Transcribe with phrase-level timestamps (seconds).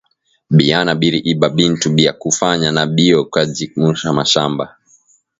[0.55, 3.77] Biyana biri iba bintu bia ku fanya nabio Kaji ku
[4.17, 4.65] mashamba